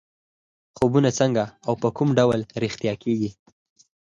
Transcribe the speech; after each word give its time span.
خوبونه 0.77 1.09
څنګه 1.19 1.43
او 1.67 1.73
په 1.81 1.87
کوم 1.97 2.09
ډول 2.19 2.39
رښتیا 2.63 2.93
کېږي. 3.03 3.31